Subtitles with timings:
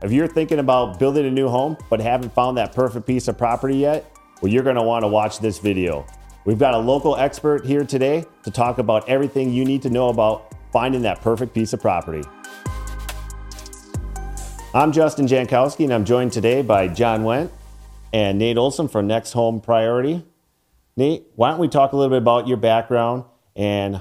[0.00, 3.36] If you're thinking about building a new home but haven't found that perfect piece of
[3.36, 6.06] property yet, well, you're going to want to watch this video.
[6.44, 10.08] We've got a local expert here today to talk about everything you need to know
[10.08, 12.22] about finding that perfect piece of property.
[14.72, 17.50] I'm Justin Jankowski, and I'm joined today by Jon Wendt
[18.12, 20.24] and Nate Olson from Next Home Priority.
[20.96, 23.24] Nate, why don't we talk a little bit about your background
[23.56, 24.00] and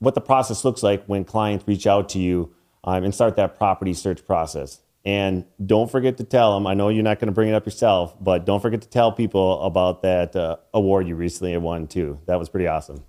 [0.00, 2.52] what the process looks like when clients reach out to you
[2.82, 4.80] um, and start that property search process?
[5.06, 7.64] And don't forget to tell them, I know you're not going to bring it up
[7.64, 12.18] yourself, but don't forget to tell people about that uh, award you recently won too.
[12.26, 13.04] That was pretty awesome.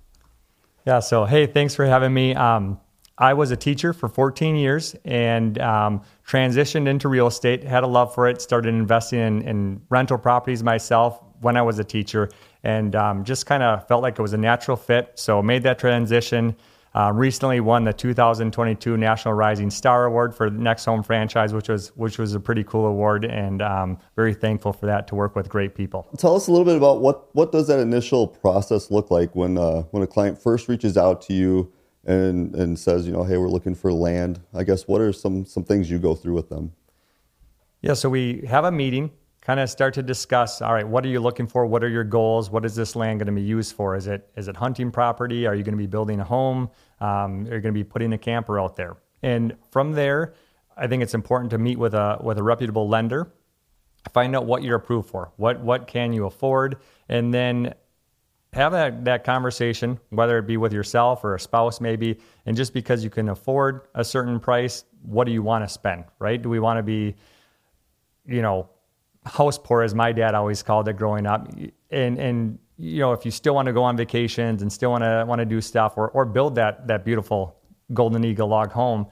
[0.86, 2.36] Yeah, so hey, thanks for having me.
[2.36, 2.80] Um,
[3.18, 7.88] I was a teacher for 14 years and um, transitioned into real estate, had a
[7.88, 12.30] love for it, started investing in, in rental properties myself when I was a teacher,
[12.62, 15.12] and um, just kind of felt like it was a natural fit.
[15.16, 16.54] So made that transition.
[16.98, 21.68] Uh, recently won the 2022 National Rising Star Award for the Next Home franchise, which
[21.68, 25.36] was which was a pretty cool award, and um, very thankful for that to work
[25.36, 26.08] with great people.
[26.18, 29.56] Tell us a little bit about what what does that initial process look like when
[29.56, 31.72] uh, when a client first reaches out to you
[32.04, 34.40] and and says, you know, hey, we're looking for land.
[34.52, 36.72] I guess what are some some things you go through with them?
[37.80, 41.08] Yeah, so we have a meeting kind of start to discuss all right what are
[41.08, 41.66] you looking for?
[41.66, 42.50] What are your goals?
[42.50, 43.96] What is this land going to be used for?
[43.96, 45.46] Is it is it hunting property?
[45.46, 46.70] Are you going to be building a home?
[47.00, 48.96] Um, are you going to be putting a camper out there?
[49.22, 50.34] And from there
[50.78, 53.32] i think it's important to meet with a with a reputable lender
[54.12, 56.76] find out what you're approved for what what can you afford
[57.08, 57.74] and then
[58.54, 62.72] have that, that conversation whether it be with yourself or a spouse maybe and just
[62.72, 66.40] because you can afford a certain price what do you want to spend right?
[66.40, 67.14] Do we want to be
[68.26, 68.70] you know
[69.28, 71.48] house poor, as my dad always called it growing up.
[71.90, 75.04] And and you know, if you still want to go on vacations and still want
[75.04, 77.56] to want to do stuff or or build that that beautiful
[77.92, 79.06] golden eagle log home,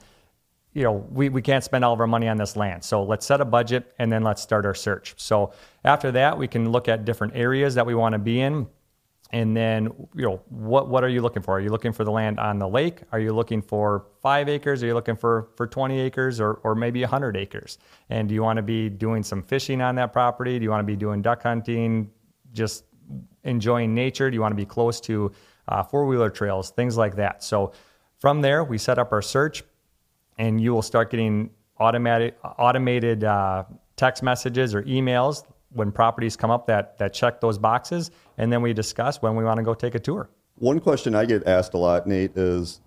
[0.72, 2.84] you know, we, we can't spend all of our money on this land.
[2.84, 5.14] So let's set a budget and then let's start our search.
[5.16, 5.52] So
[5.84, 8.66] after that, we can look at different areas that we want to be in
[9.32, 11.56] and then, you know, what, what are you looking for?
[11.56, 13.00] Are you looking for the land on the lake?
[13.10, 14.82] Are you looking for five acres?
[14.82, 17.78] Are you looking for, for 20 acres or, or maybe 100 acres?
[18.08, 20.58] And do you want to be doing some fishing on that property?
[20.58, 22.10] Do you want to be doing duck hunting,
[22.52, 22.84] just
[23.42, 24.30] enjoying nature?
[24.30, 25.32] Do you want to be close to
[25.66, 27.42] uh, four wheeler trails, things like that?
[27.42, 27.72] So
[28.20, 29.64] from there, we set up our search
[30.38, 31.50] and you will start getting
[31.80, 33.64] automatic, automated uh,
[33.96, 35.42] text messages or emails
[35.76, 39.44] when properties come up that, that check those boxes, and then we discuss when we
[39.44, 40.30] want to go take a tour.
[40.56, 42.80] One question I get asked a lot, Nate, is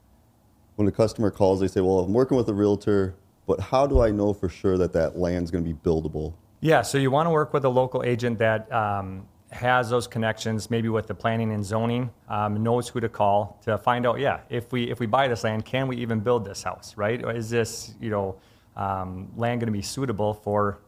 [0.75, 4.01] when a customer calls, they say, Well, I'm working with a realtor, but how do
[4.01, 6.33] I know for sure that that land's going to be buildable?
[6.61, 10.69] Yeah, so you want to work with a local agent that um, has those connections,
[10.69, 14.19] maybe with the planning and zoning, um, knows who to call to find out.
[14.19, 16.97] Yeah, if we if we buy this land, can we even build this house?
[16.97, 17.23] Right?
[17.23, 18.37] Or is this you know
[18.75, 20.79] um, land going to be suitable for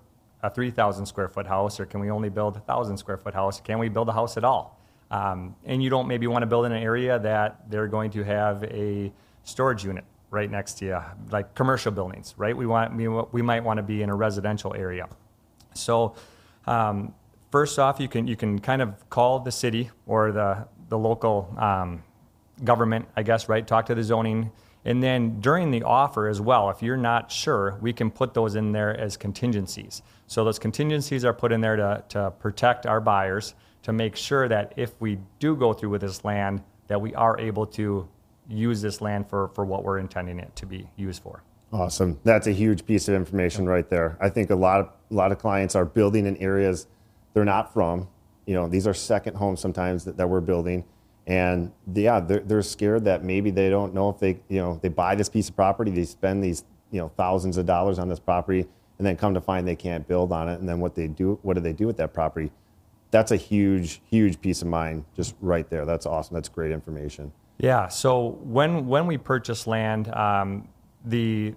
[0.43, 3.61] a 3,000 square foot house, or can we only build a 1,000 square foot house?
[3.61, 4.79] Can we build a house at all?
[5.09, 8.23] Um, and you don't maybe want to build in an area that they're going to
[8.23, 9.11] have a
[9.43, 10.99] storage unit right next to you,
[11.31, 12.55] like commercial buildings, right?
[12.55, 15.09] We want we, we might want to be in a residential area.
[15.73, 16.15] So
[16.65, 17.13] um,
[17.51, 21.53] first off, you can you can kind of call the city or the the local
[21.57, 22.03] um,
[22.63, 23.67] government, I guess, right?
[23.67, 24.51] Talk to the zoning
[24.83, 28.55] and then during the offer as well, if you're not sure, we can put those
[28.55, 30.01] in there as contingencies.
[30.31, 33.53] So those contingencies are put in there to, to protect our buyers,
[33.83, 37.37] to make sure that if we do go through with this land, that we are
[37.37, 38.07] able to
[38.47, 41.43] use this land for, for what we're intending it to be used for.
[41.73, 42.17] Awesome.
[42.23, 44.17] That's a huge piece of information right there.
[44.21, 46.87] I think a lot of a lot of clients are building in areas
[47.33, 48.07] they're not from.
[48.45, 50.85] You know, these are second homes sometimes that, that we're building
[51.27, 54.87] and yeah, they're, they're scared that maybe they don't know if they, you know, they
[54.87, 58.19] buy this piece of property, they spend these, you know, thousands of dollars on this
[58.19, 58.65] property,
[59.01, 60.59] and then come to find they can't build on it.
[60.59, 62.51] And then what they do, what do they do with that property?
[63.09, 65.85] That's a huge, huge piece of mind just right there.
[65.85, 66.35] That's awesome.
[66.35, 67.31] That's great information.
[67.57, 67.87] Yeah.
[67.87, 70.67] So when when we purchase land, um,
[71.03, 71.55] the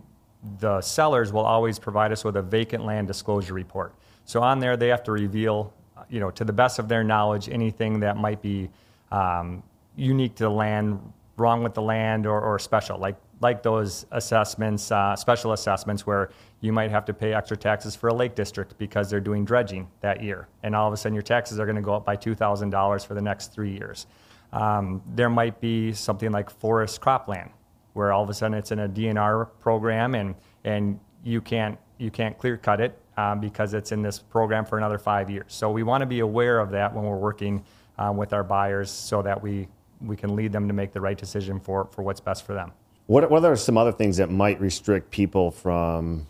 [0.59, 3.94] the sellers will always provide us with a vacant land disclosure report.
[4.25, 5.70] So on there, they have to reveal,
[6.08, 8.70] you know, to the best of their knowledge, anything that might be
[9.12, 9.62] um,
[9.97, 10.99] unique to the land,
[11.37, 16.31] wrong with the land, or, or special, like like those assessments, uh, special assessments where
[16.61, 19.88] you might have to pay extra taxes for a lake district because they're doing dredging
[20.00, 22.17] that year, and all of a sudden your taxes are going to go up by
[22.17, 24.06] two thousand dollars for the next three years.
[24.52, 27.50] Um, there might be something like forest cropland,
[27.93, 32.11] where all of a sudden it's in a DNR program and and you can't you
[32.11, 35.47] can't clear cut it um, because it's in this program for another five years.
[35.49, 37.64] So we want to be aware of that when we're working
[37.99, 39.69] um, with our buyers so that we,
[40.00, 42.73] we can lead them to make the right decision for, for what's best for them.
[43.06, 46.27] What, what are some other things that might restrict people from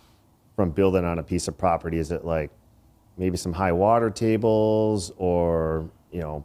[0.56, 1.98] from building on a piece of property?
[1.98, 2.50] Is it like
[3.16, 6.44] maybe some high water tables or, you know,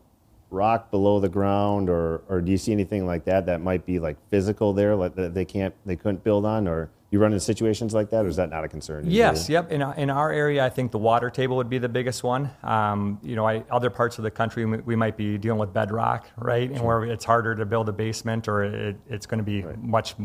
[0.52, 4.00] rock below the ground or, or do you see anything like that that might be
[4.00, 7.44] like physical there like that they can't they couldn't build on or you run into
[7.44, 9.72] situations like that or is that not a concern yes yep.
[9.72, 12.50] In, in our area i think the water table would be the biggest one.
[12.64, 16.30] Um, you know I, other parts of the country we might be dealing with bedrock
[16.38, 16.70] right?
[16.70, 19.82] And where it's harder to build a basement or it, it's going to be right.
[19.82, 20.16] much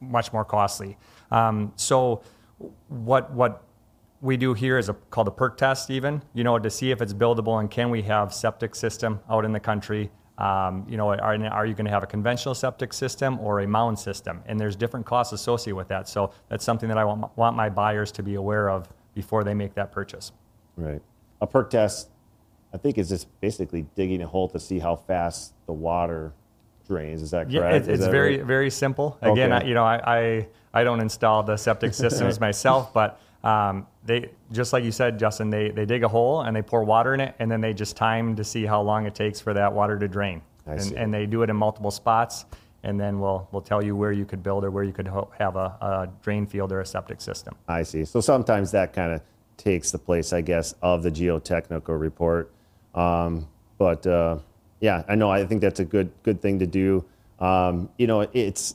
[0.00, 0.96] much more costly.
[1.30, 2.22] Um, so
[2.88, 3.64] what what
[4.20, 7.00] we do here is a, called a perk test even you know to see if
[7.00, 11.10] it's buildable and can we have septic system out in the country um, you know
[11.10, 14.42] are, are you going to have a conventional septic system or a mound system?
[14.46, 16.08] And there's different costs associated with that.
[16.08, 19.54] So that's something that i want, want my buyers to be aware of before they
[19.54, 20.32] make that purchase.
[20.76, 21.02] Right.
[21.40, 22.08] A perk test
[22.72, 26.32] i think is just basically digging a hole to see how fast the water
[26.86, 27.22] drains.
[27.22, 27.86] Is that correct?
[27.86, 28.46] yeah, it, it's very right?
[28.46, 29.18] very simple.
[29.22, 29.64] Again okay.
[29.64, 34.30] I, you know I, I, I don't install the septic systems myself but um, they
[34.52, 35.50] just like you said, Justin.
[35.50, 37.96] They they dig a hole and they pour water in it, and then they just
[37.96, 40.42] time to see how long it takes for that water to drain.
[40.66, 40.96] I and, see.
[40.96, 42.44] and they do it in multiple spots,
[42.82, 45.30] and then we'll we'll tell you where you could build or where you could ho-
[45.38, 47.54] have a, a drain field or a septic system.
[47.68, 48.04] I see.
[48.04, 49.22] So sometimes that kind of
[49.56, 52.52] takes the place, I guess, of the geotechnical report.
[52.94, 53.46] Um,
[53.78, 54.38] but uh,
[54.80, 55.30] yeah, I know.
[55.30, 57.04] I think that's a good good thing to do.
[57.38, 58.74] Um, you know, it's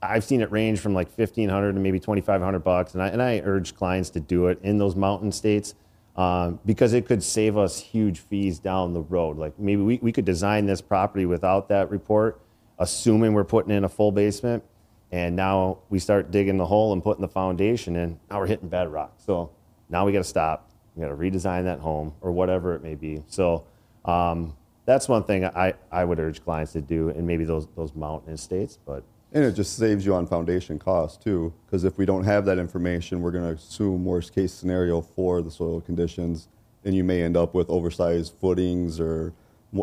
[0.00, 3.02] I've seen it range from like fifteen hundred to maybe twenty five hundred bucks, and
[3.02, 5.74] I and I urge clients to do it in those mountain states
[6.16, 9.38] um, because it could save us huge fees down the road.
[9.38, 12.40] Like maybe we, we could design this property without that report,
[12.78, 14.62] assuming we're putting in a full basement,
[15.10, 18.20] and now we start digging the hole and putting the foundation in.
[18.30, 19.50] Now we're hitting bedrock, so
[19.88, 20.70] now we got to stop.
[20.94, 23.22] We got to redesign that home or whatever it may be.
[23.26, 23.64] So.
[24.04, 24.54] Um,
[24.86, 28.32] that's one thing I, I would urge clients to do in maybe those those mountain
[28.32, 29.02] estates, but
[29.32, 32.58] and it just saves you on foundation costs too, because if we don't have that
[32.58, 36.48] information, we're going to assume worst case scenario for the soil conditions,
[36.84, 39.32] and you may end up with oversized footings or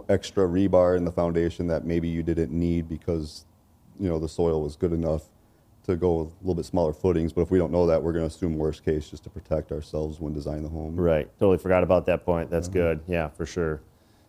[0.10, 3.46] extra rebar in the foundation that maybe you didn't need because
[4.00, 5.30] you know the soil was good enough
[5.86, 7.32] to go with a little bit smaller footings.
[7.32, 9.72] But if we don't know that, we're going to assume worst case just to protect
[9.72, 10.96] ourselves when designing the home.
[10.96, 11.30] Right.
[11.40, 12.50] Totally forgot about that point.
[12.50, 12.80] That's mm-hmm.
[12.80, 13.00] good.
[13.08, 13.82] Yeah, for sure.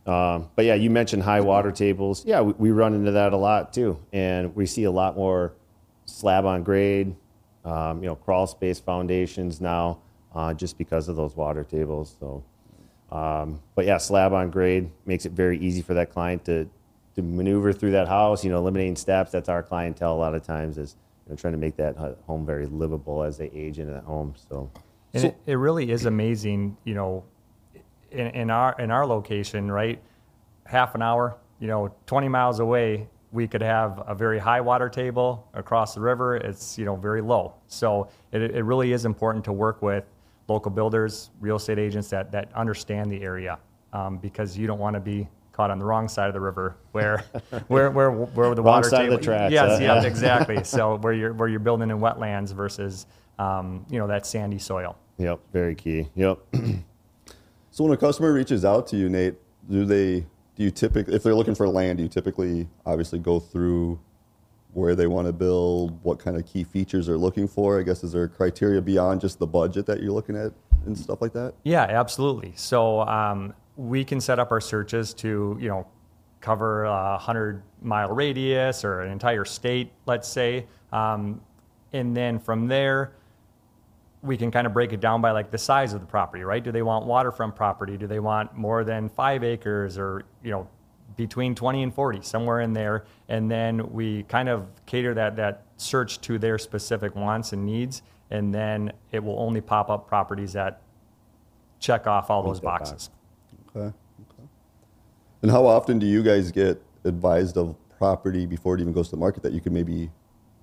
[0.07, 2.25] Um, but yeah, you mentioned high water tables.
[2.25, 5.55] Yeah, we, we, run into that a lot too, and we see a lot more
[6.05, 7.17] slab on grade,
[7.65, 9.99] um, you know, crawl space foundations now,
[10.33, 12.15] uh, just because of those water tables.
[12.21, 12.45] So,
[13.11, 16.69] um, but yeah, slab on grade makes it very easy for that client to
[17.17, 18.45] to maneuver through that house.
[18.45, 19.33] You know, eliminating steps.
[19.33, 20.95] That's our clientele a lot of times is
[21.27, 21.97] you know, trying to make that
[22.29, 24.35] home very livable as they age into that home.
[24.49, 24.71] So,
[25.15, 26.77] and so, it, it really is amazing.
[26.85, 27.25] You know
[28.17, 30.03] in, in our in our location, right,
[30.65, 34.89] half an hour, you know, 20 miles away, we could have a very high water
[34.89, 36.37] table across the river.
[36.37, 40.05] It's you know very low, so it, it really is important to work with
[40.49, 43.59] local builders, real estate agents that that understand the area,
[43.93, 46.77] um, because you don't want to be caught on the wrong side of the river
[46.93, 47.19] where
[47.69, 49.53] where where where the wrong water side table, of the tracks.
[49.53, 50.65] Yes, yeah, exactly.
[50.65, 53.07] So where you're where you're building in wetlands versus
[53.39, 54.97] um, you know that sandy soil.
[55.19, 56.09] Yep, very key.
[56.15, 56.39] Yep.
[57.77, 59.35] So when a customer reaches out to you, Nate,
[59.69, 60.21] do they
[60.55, 64.01] do you typically if they're looking for land, do you typically obviously go through
[64.73, 67.79] where they want to build, what kind of key features they're looking for?
[67.79, 70.55] I guess is there criteria beyond just the budget that you're looking at
[70.87, 71.53] and stuff like that?
[71.65, 72.55] Yeah, absolutely.
[72.57, 75.87] So um, we can set up our searches to you know
[76.41, 81.43] cover a hundred mile radius or an entire state, let's say, um,
[81.93, 83.13] and then from there
[84.23, 86.63] we can kind of break it down by like the size of the property, right?
[86.63, 87.97] Do they want waterfront property?
[87.97, 90.69] Do they want more than five acres or, you know,
[91.17, 93.05] between 20 and 40, somewhere in there.
[93.29, 98.03] And then we kind of cater that, that search to their specific wants and needs.
[98.31, 100.83] And then it will only pop up properties that
[101.79, 103.11] check off all those boxes.
[103.69, 103.87] Okay.
[103.87, 104.49] okay.
[105.43, 109.17] And how often do you guys get advised of property before it even goes to
[109.17, 110.11] the market that you can maybe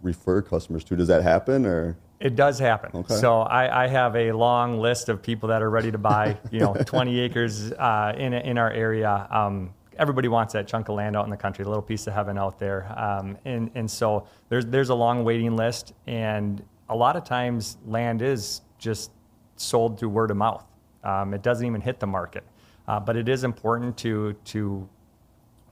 [0.02, 0.96] refer customers to?
[0.96, 1.98] Does that happen or?
[2.24, 2.92] It does happen.
[2.96, 3.16] Okay.
[3.16, 6.62] So I, I, have a long list of people that are ready to buy, you
[6.62, 9.28] know, 20 acres uh, in in our area.
[9.30, 12.14] Um, everybody wants that chunk of land out in the country, a little piece of
[12.14, 12.88] heaven out there.
[12.98, 17.78] Um, and and so there's there's a long waiting list, and a lot of times
[17.86, 19.12] land is just
[19.58, 20.66] sold through word of mouth.
[21.04, 22.46] Um, it doesn't even hit the market,
[22.88, 24.88] uh, but it is important to to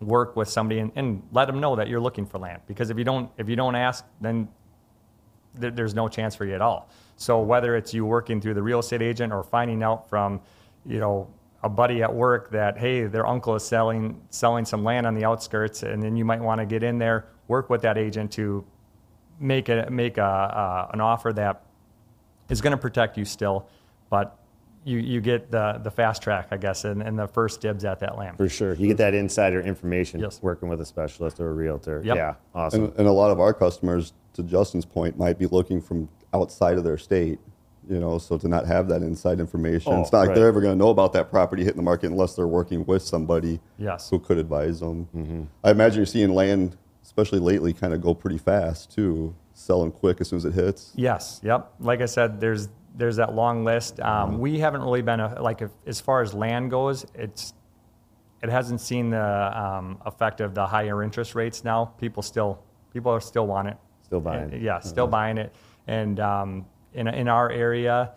[0.02, 2.98] work with somebody and, and let them know that you're looking for land because if
[2.98, 4.50] you don't if you don't ask, then
[5.56, 6.90] there's no chance for you at all.
[7.18, 10.42] So whether it's you working through the real estate agent or finding out from,
[10.86, 11.28] you know,
[11.64, 15.24] a buddy at work that hey, their uncle is selling selling some land on the
[15.24, 18.66] outskirts, and then you might want to get in there, work with that agent to
[19.40, 21.64] make a make a, uh, an offer that
[22.50, 23.68] is going to protect you still,
[24.10, 24.38] but
[24.84, 28.00] you, you get the, the fast track, I guess, and, and the first dibs at
[28.00, 28.38] that land.
[28.38, 28.74] For sure.
[28.74, 30.42] You get that insider information Yes.
[30.42, 32.02] working with a specialist or a realtor.
[32.04, 32.16] Yep.
[32.16, 32.86] Yeah, awesome.
[32.86, 36.78] And, and a lot of our customers, to Justin's point, might be looking from outside
[36.78, 37.40] of their state.
[37.90, 40.62] You know, so to not have that inside information, Oh, it's not like they're ever
[40.62, 44.10] going to know about that property hitting the market unless they're working with somebody Yes.
[44.10, 45.08] who could advise them.
[45.16, 45.44] Mm-hmm.
[45.64, 50.22] I imagine you're seeing land, especially lately, kind of go pretty fast too, selling quick
[50.22, 50.94] as soon as it hits.
[50.96, 51.42] Yes.
[51.44, 51.74] Yep.
[51.80, 54.00] Like I said, there's there's that long list.
[54.00, 57.54] Um, we haven't really been a, like if, as far as land goes, it's
[58.44, 61.64] it hasn't seen the um, effect of the higher interest rates.
[61.64, 63.78] Now people still people are still want it.
[64.04, 64.54] Still buying.
[64.54, 65.54] And- yeah, still buying it.
[65.88, 68.12] And um, in in our area,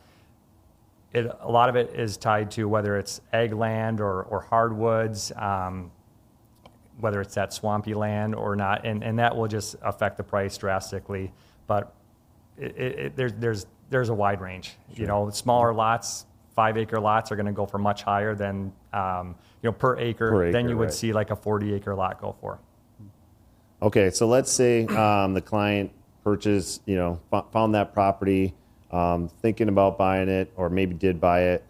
[1.12, 5.32] it a lot of it is tied to whether it's ag land or or hardwoods.
[5.36, 5.90] Um,
[7.00, 10.56] whether it's that swampy land or not, and, and that will just affect the price
[10.56, 11.32] drastically.
[11.66, 11.92] But
[12.56, 14.74] it, it, it, there's there's there's a wide range.
[14.96, 18.72] You know, smaller lots, five acre lots are going to go for much higher than
[18.92, 20.94] um, you know per acre, Per than acre, you would right.
[20.94, 22.58] see like a 40 acre lot go for.
[23.80, 25.92] Okay, so let's say um, the client
[26.24, 28.52] purchased, you know, f- found that property,
[28.90, 31.64] um, thinking about buying it, or maybe did buy it.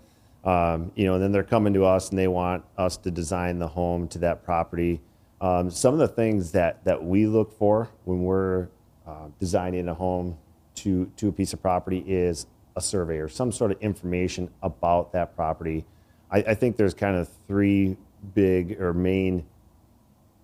[0.44, 3.58] Um, you know, and then they're coming to us and they want us to design
[3.58, 5.02] the home to that property.
[5.42, 8.68] Um, some of the things that that we look for when we're
[9.06, 10.38] uh, designing a home
[10.76, 15.12] to to a piece of property is a survey or some sort of information about
[15.12, 15.84] that property.
[16.30, 17.96] I, I think there's kind of three
[18.34, 19.44] big or main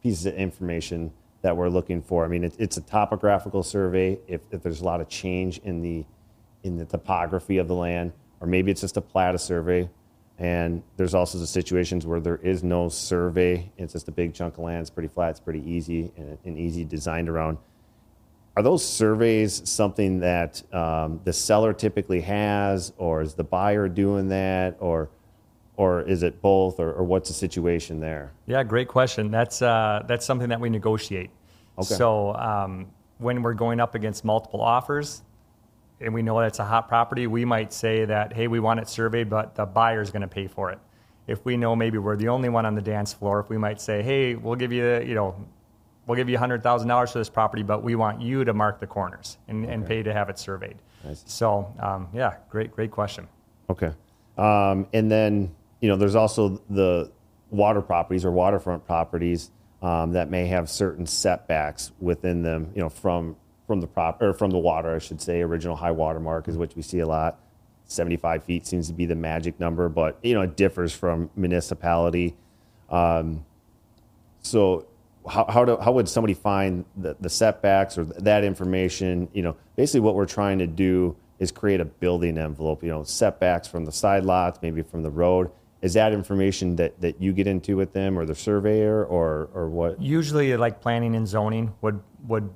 [0.02, 2.25] pieces of information that we're looking for.
[2.25, 4.18] I mean, it, it's a topographical survey.
[4.28, 6.04] If, if there's a lot of change in the
[6.62, 9.88] in the topography of the land, or maybe it's just a plata survey.
[10.38, 13.70] And there's also the situations where there is no survey.
[13.76, 14.80] It's just a big chunk of land.
[14.80, 15.30] It's pretty flat.
[15.30, 17.58] It's pretty easy and, and easy designed around.
[18.61, 24.29] Are those surveys something that um, the seller typically has, or is the buyer doing
[24.29, 25.09] that, or
[25.79, 28.33] or is it both, or, or what's the situation there?
[28.45, 29.31] Yeah, great question.
[29.31, 31.31] That's uh, that's something that we negotiate.
[31.79, 31.95] Okay.
[31.95, 35.23] So um, when we're going up against multiple offers,
[36.02, 38.79] and we know that it's a hot property, we might say that hey, we want
[38.79, 40.79] it surveyed, but the buyer's going to pay for it.
[41.26, 43.81] If we know maybe we're the only one on the dance floor, if we might
[43.81, 45.35] say hey, we'll give you you know,
[46.07, 48.80] we'll give you hundred thousand dollars for this property, but we want you to mark
[48.80, 50.76] the corners and, and pay to have it surveyed.
[51.04, 51.23] Nice.
[51.26, 53.28] So um, yeah, great great question.
[53.69, 53.92] Okay.
[54.37, 57.11] Um, and then, you know, there's also the
[57.50, 59.50] water properties or waterfront properties
[59.83, 64.33] um, that may have certain setbacks within them, you know, from from the prop or
[64.33, 65.42] from the water, I should say.
[65.42, 67.38] Original high water mark is what we see a lot.
[67.85, 72.37] 75 feet seems to be the magic number, but you know, it differs from municipality.
[72.88, 73.45] Um,
[74.42, 74.87] so
[75.28, 79.28] how, how, do, how would somebody find the, the setbacks or that information?
[79.32, 83.02] You know, basically what we're trying to do is create a building envelope, you know,
[83.02, 85.50] setbacks from the side lots, maybe from the road.
[85.82, 89.70] Is that information that, that you get into with them or the surveyor or, or
[89.70, 90.00] what?
[90.00, 92.50] Usually, like planning and zoning would would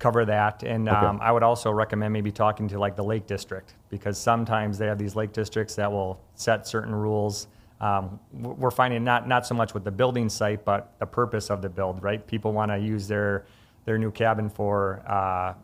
[0.00, 3.74] cover that, and um, I would also recommend maybe talking to like the Lake District
[3.88, 7.46] because sometimes they have these lake districts that will set certain rules.
[7.80, 11.62] Um, we're finding not not so much with the building site, but the purpose of
[11.62, 12.02] the build.
[12.02, 13.46] Right, people want to use their
[13.84, 15.54] their new cabin for uh,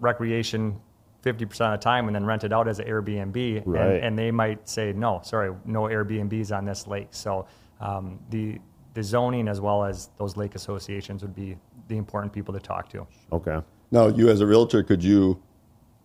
[0.00, 0.80] recreation.
[1.24, 3.62] 50% of the time and then rent it out as an Airbnb.
[3.64, 3.80] Right.
[3.80, 7.08] And, and they might say, no, sorry, no Airbnbs on this lake.
[7.12, 7.46] So
[7.80, 8.58] um, the,
[8.92, 11.56] the zoning as well as those lake associations would be
[11.88, 13.06] the important people to talk to.
[13.32, 13.60] Okay.
[13.90, 15.40] Now, you as a realtor, could you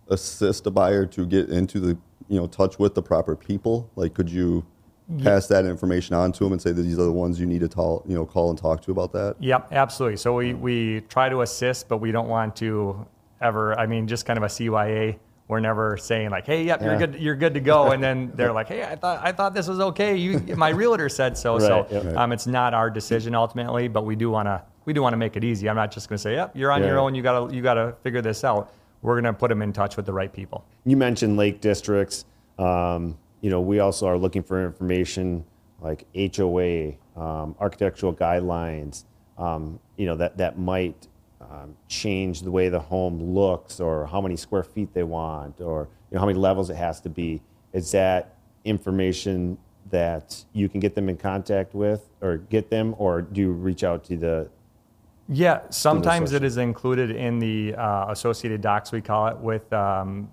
[0.10, 1.98] assist a buyer to get into the,
[2.28, 3.90] you know, touch with the proper people?
[3.96, 4.66] Like, could you
[5.18, 7.62] pass that information on to them and say that these are the ones you need
[7.62, 9.36] to call, you know, call and talk to about that?
[9.40, 10.18] Yep, absolutely.
[10.18, 13.06] So we, we try to assist, but we don't want to
[13.42, 15.18] ever, I mean, just kind of a CYA.
[15.48, 18.54] We're never saying like, "Hey, yep, you're good, you're good to go," and then they're
[18.54, 20.16] like, "Hey, I thought I thought this was okay.
[20.16, 22.16] You, my realtor said so." so yep.
[22.16, 25.18] um, it's not our decision ultimately, but we do want to we do want to
[25.18, 25.68] make it easy.
[25.68, 26.90] I'm not just going to say, "Yep, you're on Yeah.
[26.90, 27.16] your own.
[27.16, 30.06] You gotta you gotta figure this out." We're going to put them in touch with
[30.06, 30.66] the right people.
[30.86, 32.26] You mentioned lake districts.
[32.58, 35.46] Um, you know, we also are looking for information
[35.82, 39.06] like HOA, um, architectural guidelines.
[39.38, 41.08] Um, you know that that might
[41.40, 45.88] um, change the way the home looks, or how many square feet they want, or
[46.10, 47.42] you know how many levels it has to be.
[47.72, 49.58] Is that information
[49.90, 53.84] that you can get them in contact with, or get them, or do you reach
[53.84, 54.50] out to the
[55.30, 60.30] Yeah, sometimes it is included in the uh, associated docs, we call it, with um,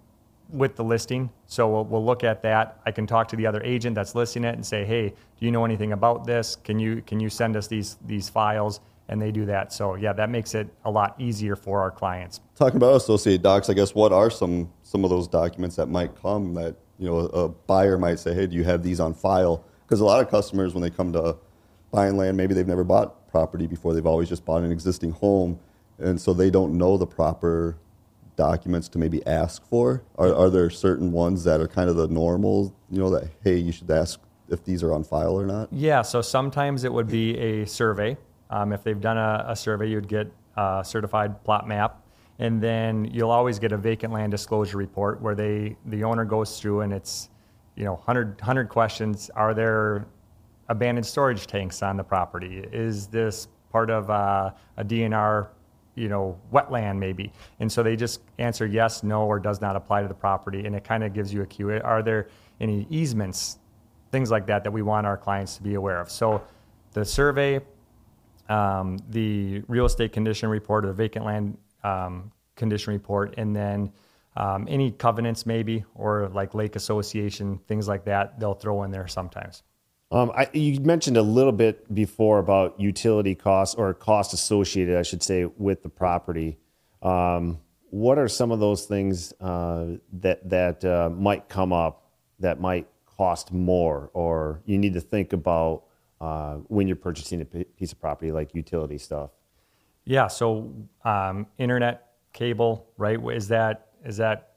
[0.50, 1.30] with the listing.
[1.46, 2.80] So we'll, we'll look at that.
[2.86, 5.50] I can talk to the other agent that's listing it and say, hey, do you
[5.50, 6.56] know anything about this?
[6.56, 8.80] Can you can you send us these these files?
[9.08, 9.72] and they do that.
[9.72, 12.40] So yeah, that makes it a lot easier for our clients.
[12.56, 16.20] Talking about associate docs, I guess what are some some of those documents that might
[16.20, 19.14] come that you know a, a buyer might say, hey, do you have these on
[19.14, 19.64] file?
[19.84, 21.36] Because a lot of customers when they come to
[21.90, 23.94] buying land, maybe they've never bought property before.
[23.94, 25.58] They've always just bought an existing home,
[25.98, 27.78] and so they don't know the proper
[28.36, 30.02] documents to maybe ask for.
[30.16, 32.74] Are, are there certain ones that are kind of the normal?
[32.90, 35.72] You know that hey, you should ask if these are on file or not.
[35.72, 38.16] Yeah, so sometimes it would be a survey.
[38.50, 42.02] Um, if they've done a, a survey, you'd get a certified plot map,
[42.38, 46.60] and then you'll always get a vacant land disclosure report where they the owner goes
[46.60, 47.30] through and it's
[47.74, 49.30] you know 100, 100 questions.
[49.34, 50.06] Are there
[50.68, 52.64] abandoned storage tanks on the property?
[52.72, 55.48] Is this part of uh, a DNR,
[55.96, 57.32] you know, wetland maybe?
[57.58, 60.76] And so they just answer yes, no, or does not apply to the property, and
[60.76, 61.72] it kind of gives you a cue.
[61.72, 62.28] Are there
[62.60, 63.58] any easements,
[64.12, 66.10] things like that, that we want our clients to be aware of?
[66.10, 66.42] So
[66.92, 67.60] the survey,
[68.48, 73.92] um, the real estate condition report, or the vacant land um, condition report, and then
[74.36, 79.08] um, any covenants maybe, or like lake association, things like that, they'll throw in there
[79.08, 79.62] sometimes.
[80.10, 85.02] Um, I, you mentioned a little bit before about utility costs or costs associated, I
[85.02, 86.58] should say, with the property.
[87.02, 87.58] Um,
[87.90, 92.86] what are some of those things uh, that that uh, might come up that might
[93.04, 95.84] cost more, or you need to think about
[96.20, 99.30] uh, when you're purchasing a p- piece of property, like utility stuff?
[100.04, 100.28] Yeah.
[100.28, 100.72] So
[101.04, 103.18] um, internet cable, right?
[103.34, 104.55] Is that is that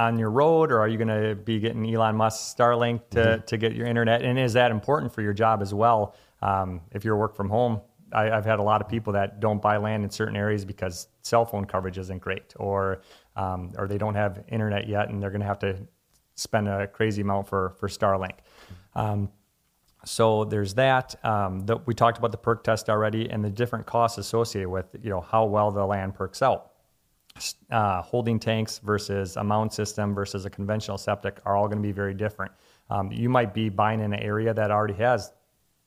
[0.00, 3.44] on your road, or are you going to be getting Elon Musk Starlink to, mm-hmm.
[3.44, 4.22] to get your internet?
[4.22, 6.14] And is that important for your job as well?
[6.40, 9.60] Um, if you're work from home, I, have had a lot of people that don't
[9.60, 13.02] buy land in certain areas because cell phone coverage isn't great, or
[13.36, 15.76] um, or they don't have internet yet, and they're going to have to
[16.34, 18.38] spend a crazy amount for for Starlink.
[18.94, 19.28] Um,
[20.04, 21.14] so there's that.
[21.24, 24.86] Um, the, we talked about the perk test already, and the different costs associated with
[25.02, 26.69] you know how well the land perks out
[27.70, 31.86] uh, holding tanks versus a mound system versus a conventional septic are all going to
[31.86, 32.52] be very different.
[32.88, 35.32] Um, you might be buying in an area that already has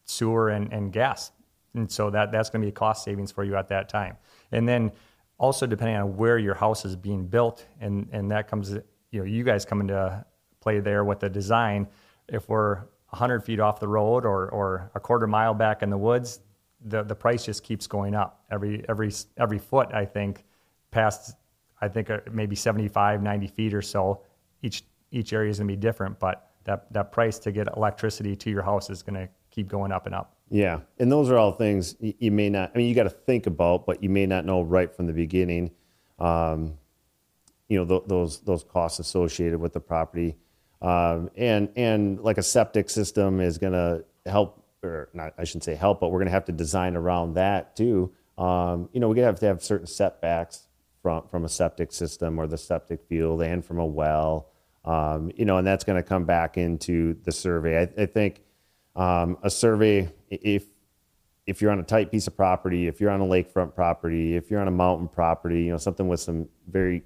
[0.06, 1.32] sewer and, and gas,
[1.74, 4.18] and so that that's going to be a cost savings for you at that time.
[4.52, 4.92] And then
[5.38, 8.72] also depending on where your house is being built, and and that comes
[9.12, 10.26] you know you guys come into
[10.62, 11.88] play there with the design.
[12.30, 12.76] If we're
[13.10, 16.39] 100 feet off the road or or a quarter mile back in the woods,
[16.86, 19.94] the the price just keeps going up every every every foot.
[19.94, 20.46] I think
[20.92, 21.36] past
[21.84, 24.22] I think uh, maybe 75, 90 feet or so.
[24.62, 28.36] Each each area is going to be different, but that that price to get electricity
[28.38, 30.38] to your house is going to keep going up and up.
[30.50, 32.72] Yeah, and those are all things you may not.
[32.74, 35.13] I mean, you got to think about, but you may not know right from the
[35.13, 35.72] beginning.
[36.19, 36.78] Um,
[37.67, 40.38] you know th- those those costs associated with the property,
[40.82, 45.34] um, and and like a septic system is going to help, or not.
[45.38, 48.13] I shouldn't say help, but we're going to have to design around that too.
[48.38, 50.67] Um, you know, we're going to have to have certain setbacks
[51.04, 54.48] from from a septic system or the septic field and from a well.
[54.86, 57.82] Um, you know, and that's going to come back into the survey.
[57.82, 58.42] I, I think
[58.96, 60.66] um, a survey, if
[61.46, 64.50] if you're on a tight piece of property, if you're on a lakefront property, if
[64.50, 67.04] you're on a mountain property, you know, something with some very,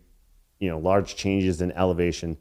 [0.60, 2.38] you know, large changes in elevation,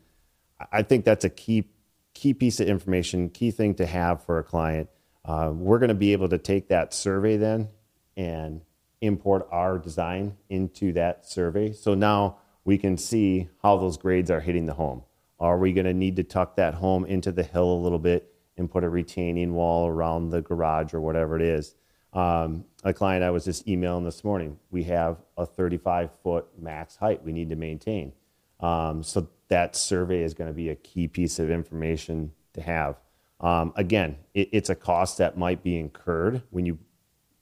[0.71, 1.69] I think that's a key
[2.15, 4.89] key piece of information, key thing to have for a client.
[5.25, 7.69] Uh, we're going to be able to take that survey then
[8.17, 8.63] and
[9.01, 11.73] import our design into that survey.
[11.73, 15.03] So now we can see how those grades are hitting the home.
[15.39, 18.33] Are we going to need to tuck that home into the hill a little bit
[18.57, 21.75] and put a retaining wall around the garage or whatever it is?
[22.13, 26.97] Um, a client I was just emailing this morning, we have a 35 foot max
[26.97, 28.13] height we need to maintain.
[28.61, 32.97] Um, so that survey is going to be a key piece of information to have.
[33.41, 36.79] Um, again, it, it's a cost that might be incurred when you,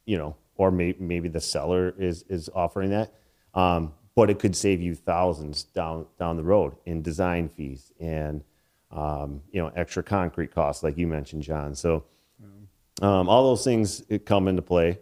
[0.05, 3.13] you know, or may, maybe the seller is is offering that.
[3.53, 8.43] Um, but it could save you thousands down down the road in design fees and
[8.91, 11.75] um, you know extra concrete costs, like you mentioned, Jon.
[11.75, 12.05] So
[13.01, 14.99] um, all those things come into play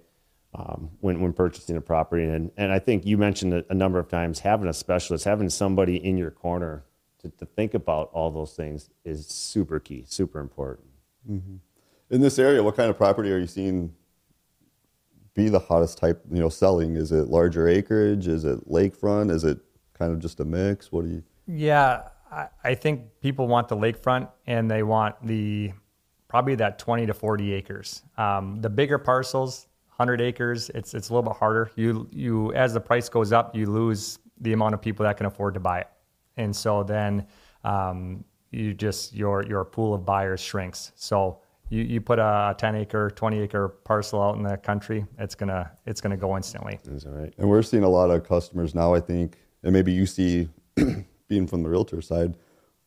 [0.55, 2.23] um, when when purchasing a property.
[2.23, 5.49] And and I think you mentioned a, a, number of times having a specialist, having
[5.49, 6.83] somebody in your corner
[7.19, 10.87] to, to think about all those things is super key, super important.
[11.29, 11.55] Mm-hmm.
[12.09, 13.93] In this area, what kind of property are you seeing
[15.33, 16.95] be the hottest type, you know, selling?
[16.95, 18.27] Is it larger acreage?
[18.27, 19.31] Is it lakefront?
[19.31, 19.59] Is it
[19.97, 20.91] kind of just a mix?
[20.91, 21.23] What do you?
[21.47, 25.71] Yeah, I, I think people want the lakefront and they want the
[26.27, 28.01] probably that 20 to 40 acres.
[28.17, 31.71] Um, the bigger parcels, 100 acres, it's it's a little bit harder.
[31.75, 35.25] You you as the price goes up, you lose the amount of people that can
[35.27, 35.87] afford to buy it,
[36.37, 37.27] and so then
[37.63, 40.91] um, you just your your pool of buyers shrinks.
[40.95, 41.42] So
[41.73, 45.71] you, you put a 10 acre, 20 acre parcel out in the country, it's gonna
[45.85, 46.79] it's gonna go instantly.
[46.85, 47.33] Is that right?
[47.37, 50.49] And we're seeing a lot of customers now, I think, and maybe you see,
[51.27, 52.37] being from the realtor side,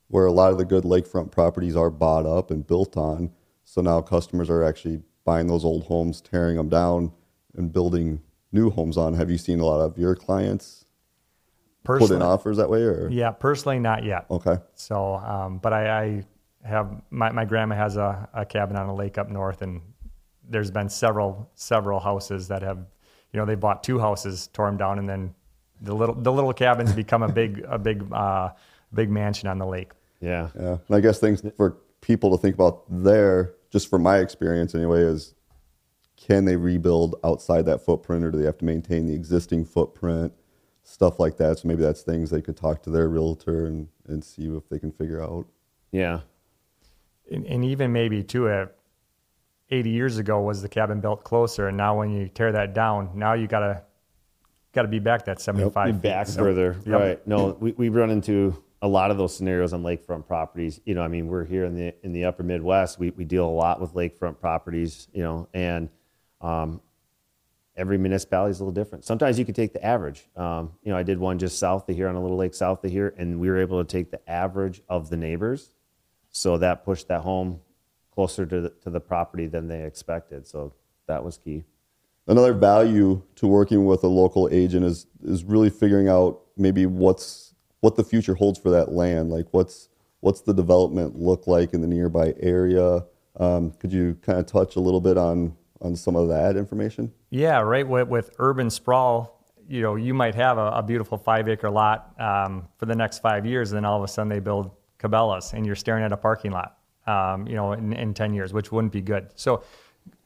[0.08, 3.32] where a lot of the good lakefront properties are bought up and built on.
[3.64, 7.12] So now customers are actually buying those old homes, tearing them down,
[7.56, 8.22] and building
[8.52, 9.14] new homes on.
[9.14, 10.84] Have you seen a lot of your clients
[11.82, 12.82] personally, put in offers that way?
[12.82, 14.26] Or yeah, personally, not yet.
[14.30, 16.24] okay, So, um, but I, I
[16.66, 19.80] have my, my grandma has a, a cabin on a lake up north, and
[20.48, 22.78] there's been several several houses that have,
[23.32, 25.34] you know, they bought two houses, tore them down, and then
[25.80, 28.50] the little the little cabins become a big a big uh,
[28.92, 29.92] big mansion on the lake.
[30.20, 30.48] Yeah.
[30.58, 30.78] yeah.
[30.86, 35.00] And I guess things for people to think about there, just from my experience anyway,
[35.02, 35.34] is
[36.16, 40.32] can they rebuild outside that footprint, or do they have to maintain the existing footprint?
[40.82, 41.58] Stuff like that.
[41.58, 44.78] So maybe that's things they could talk to their realtor and, and see if they
[44.78, 45.46] can figure out.
[45.92, 46.20] Yeah.
[47.30, 48.66] And, and even maybe too, uh,
[49.70, 53.10] 80 years ago was the cabin built closer, and now when you tear that down,
[53.14, 53.82] now you gotta
[54.72, 56.02] gotta be back that 75 Be feet.
[56.02, 56.76] back So- further.
[56.84, 57.00] Yep.
[57.00, 57.26] Right.
[57.26, 60.80] No, we, we run into a lot of those scenarios on lakefront properties.
[60.84, 62.98] You know, I mean, we're here in the in the upper Midwest.
[62.98, 65.88] We, we deal a lot with lakefront properties, you know, and
[66.42, 66.80] um,
[67.74, 69.04] every municipality is a little different.
[69.04, 70.28] Sometimes you can take the average.
[70.36, 72.84] Um, you know, I did one just south of here on a little lake south
[72.84, 75.72] of here, and we were able to take the average of the neighbors.
[76.36, 77.60] So that pushed that home
[78.12, 80.46] closer to the, to the property than they expected.
[80.46, 80.74] So
[81.06, 81.64] that was key.
[82.26, 87.54] Another value to working with a local agent is is really figuring out maybe what's
[87.80, 89.30] what the future holds for that land.
[89.30, 89.88] Like what's
[90.20, 93.04] what's the development look like in the nearby area?
[93.38, 97.12] Um, could you kind of touch a little bit on on some of that information?
[97.30, 97.86] Yeah, right.
[97.86, 102.14] With, with urban sprawl, you know, you might have a, a beautiful five acre lot
[102.18, 105.52] um, for the next five years, and then all of a sudden they build Cabela's,
[105.52, 108.72] and you're staring at a parking lot, um, you know, in, in 10 years, which
[108.72, 109.28] wouldn't be good.
[109.34, 109.62] So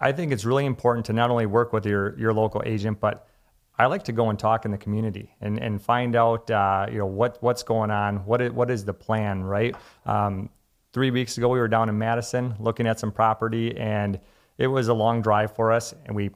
[0.01, 3.27] I think it's really important to not only work with your, your local agent, but
[3.79, 6.99] I like to go and talk in the community and, and find out, uh, you
[6.99, 9.75] know, what, what's going on, what is, what is the plan, right?
[10.05, 10.51] Um,
[10.93, 14.21] three weeks ago, we were down in Madison looking at some property, and
[14.59, 16.31] it was a long drive for us, and we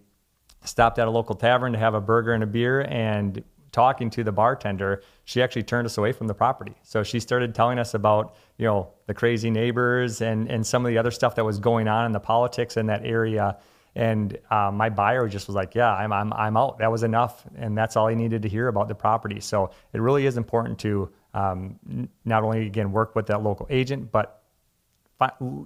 [0.64, 4.25] stopped at a local tavern to have a burger and a beer and talking to
[4.25, 6.74] the bartender she actually turned us away from the property.
[6.82, 10.90] So she started telling us about you know the crazy neighbors and and some of
[10.90, 13.58] the other stuff that was going on in the politics in that area.
[13.96, 16.78] And uh, my buyer just was like yeah I'm, I'm i'm out.
[16.78, 17.44] That was enough.
[17.56, 19.40] And that's all he needed to hear about the property.
[19.40, 24.12] So it really is important to um, not only again work with that local agent
[24.12, 24.44] but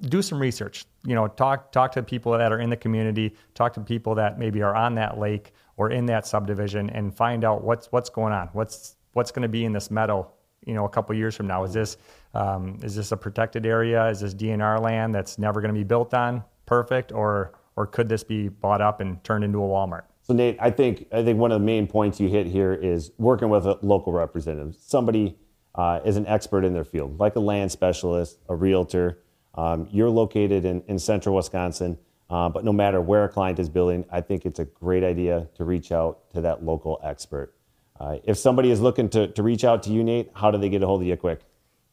[0.08, 0.84] do some research.
[1.04, 4.38] You know, talk talk to people that are in the community, talk to people that
[4.38, 8.32] maybe are on that lake or in that subdivision, and find out what's what's going
[8.32, 8.48] on.
[8.52, 10.30] What's what's going to be in this meadow?
[10.64, 11.96] You know, a couple years from now, is this
[12.34, 14.08] um, is this a protected area?
[14.08, 16.44] Is this DNR land that's never going to be built on?
[16.66, 20.04] Perfect, or or could this be bought up and turned into a Walmart?
[20.22, 23.10] So Nate, I think I think one of the main points you hit here is
[23.18, 25.36] working with a local representative, somebody
[25.74, 29.18] uh, is an expert in their field, like a land specialist, a realtor.
[29.54, 31.98] Um, you're located in, in central Wisconsin,
[32.30, 35.48] uh, but no matter where a client is building, I think it's a great idea
[35.56, 37.54] to reach out to that local expert.
[38.00, 40.68] Uh, if somebody is looking to, to reach out to you, Nate, how do they
[40.68, 41.40] get a hold of you quick?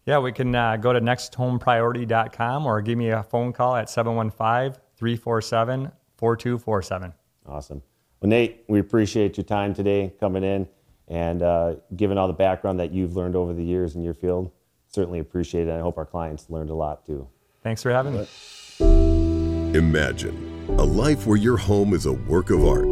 [0.06, 4.80] Yeah, we can uh, go to nexthomepriority.com or give me a phone call at 715
[4.96, 7.14] 347 4247.
[7.48, 7.82] Awesome.
[8.22, 10.68] Well, Nate, we appreciate your time today coming in
[11.08, 14.52] and uh, giving all the background that you've learned over the years in your field.
[14.88, 15.72] Certainly appreciate it.
[15.72, 17.28] I hope our clients learned a lot too.
[17.64, 18.28] Thanks for having me.
[19.78, 22.88] Imagine a life where your home is a work of art,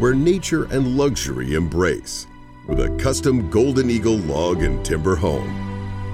[0.00, 2.26] where nature and luxury embrace,
[2.66, 5.62] with a custom Golden Eagle log and timber home.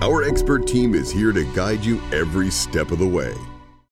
[0.03, 3.35] Our expert team is here to guide you every step of the way